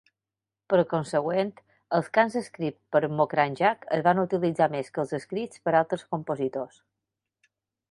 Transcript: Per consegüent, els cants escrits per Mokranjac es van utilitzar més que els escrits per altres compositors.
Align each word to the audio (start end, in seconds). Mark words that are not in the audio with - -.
Per 0.73 0.77
consegüent, 0.93 1.51
els 1.97 2.09
cants 2.19 2.37
escrits 2.41 2.81
per 2.95 3.03
Mokranjac 3.19 3.87
es 3.99 4.03
van 4.09 4.23
utilitzar 4.25 4.71
més 4.79 4.91
que 4.97 5.05
els 5.07 5.15
escrits 5.21 5.65
per 5.69 5.77
altres 5.83 6.09
compositors. 6.17 6.83